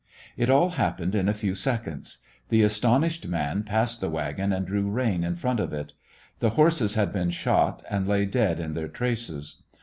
[0.35, 2.17] It all happened in a few seconds.
[2.49, 5.93] The astonished man passed the wagon and drew rein in front of it.
[6.39, 9.61] The horses had been shot, and lay dead in their traces.